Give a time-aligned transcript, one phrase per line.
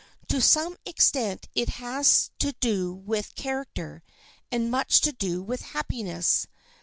[0.29, 4.01] To some extent it has to do with character
[4.51, 6.47] and much to do with happiness.